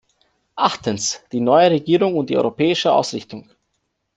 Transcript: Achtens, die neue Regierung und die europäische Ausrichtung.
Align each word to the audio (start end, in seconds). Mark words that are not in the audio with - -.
Achtens, 0.55 1.21
die 1.31 1.41
neue 1.41 1.69
Regierung 1.69 2.17
und 2.17 2.31
die 2.31 2.35
europäische 2.37 2.91
Ausrichtung. 2.91 3.47